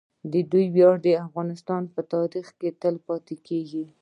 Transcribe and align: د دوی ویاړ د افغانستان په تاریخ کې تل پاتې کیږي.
د 0.31 0.33
دوی 0.51 0.65
ویاړ 0.75 0.95
د 1.03 1.07
افغانستان 1.25 1.83
په 1.93 2.01
تاریخ 2.13 2.47
کې 2.59 2.69
تل 2.81 2.95
پاتې 3.07 3.35
کیږي. 3.47 3.85